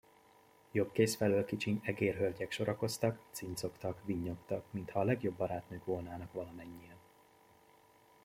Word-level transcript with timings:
Jobb 0.71 0.91
kéz 0.91 1.15
felől 1.15 1.45
kicsiny 1.45 1.79
egérhölgyek 1.83 2.51
sorakoztak; 2.51 3.19
cincogtak, 3.31 4.01
vinnyogtak, 4.05 4.65
mintha 4.71 4.99
a 4.99 5.03
legjobb 5.03 5.35
barátnők 5.37 5.85
volnának 5.85 6.33
valamennyien. 6.33 6.97